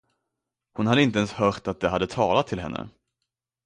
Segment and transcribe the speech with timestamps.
[0.73, 2.89] Hon hade inte ens hört att de hade talat till henne.